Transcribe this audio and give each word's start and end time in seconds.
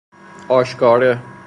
آشکاره 0.49 1.17